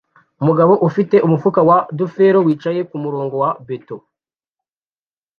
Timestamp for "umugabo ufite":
0.41-1.15